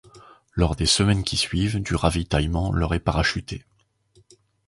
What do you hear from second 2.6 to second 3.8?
leur est parachuté.